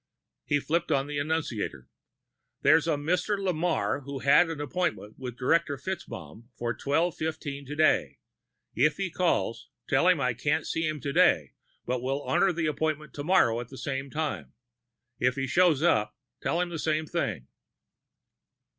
[0.47, 1.87] He flipped on the annunciator.
[2.63, 3.37] "There's a Mr.
[3.37, 8.17] Lamarre who had an appointment with Director FitzMaugham for 1215 today.
[8.73, 11.53] If he calls, tell him I can't see him today
[11.85, 14.53] but will honor the appointment tomorrow at the same time.
[15.19, 17.45] If he shows up, tell him the same thing."